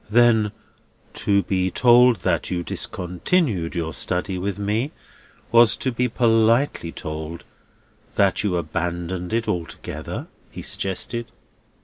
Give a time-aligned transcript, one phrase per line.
[0.09, 0.51] "Then,
[1.13, 4.91] to be told that you discontinued your study with me,
[5.51, 7.43] was to be politely told
[8.15, 11.27] that you abandoned it altogether?" he suggested.